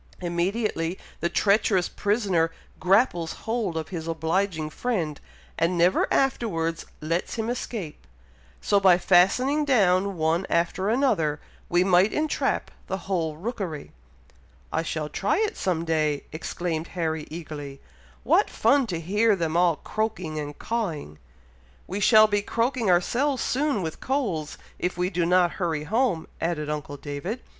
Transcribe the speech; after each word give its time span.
Immediately 0.19 0.97
the 1.19 1.29
treacherous 1.29 1.87
prisoner 1.87 2.49
grapples 2.79 3.33
hold 3.45 3.77
of 3.77 3.89
his 3.89 4.07
obliging 4.07 4.71
friend, 4.71 5.21
and 5.59 5.77
never 5.77 6.11
afterwards 6.11 6.87
lets 7.01 7.35
him 7.35 7.51
escape; 7.51 8.07
so, 8.61 8.79
by 8.79 8.97
fastening 8.97 9.63
down 9.63 10.17
one 10.17 10.47
after 10.49 10.89
another, 10.89 11.39
we 11.69 11.83
might 11.83 12.11
entrap 12.11 12.71
the 12.87 12.97
whole 13.05 13.37
rookery." 13.37 13.91
"I 14.73 14.81
shall 14.81 15.07
try 15.07 15.37
it 15.37 15.55
some 15.55 15.85
day!" 15.85 16.23
exclaimed 16.31 16.87
Harry, 16.97 17.27
eagerly. 17.29 17.79
"What 18.23 18.49
fun 18.49 18.87
to 18.87 18.99
hear 18.99 19.35
them 19.35 19.55
all 19.55 19.75
croaking 19.75 20.39
and 20.39 20.57
cawing!" 20.57 21.19
"We 21.85 21.99
shall 21.99 22.25
be 22.25 22.41
croaking 22.41 22.89
ourselves 22.89 23.43
soon 23.43 23.83
with 23.83 23.99
colds, 23.99 24.57
if 24.79 24.97
we 24.97 25.11
do 25.11 25.27
not 25.27 25.51
hurry 25.61 25.83
home," 25.83 26.27
added 26.41 26.71
uncle 26.71 26.97
David. 26.97 27.39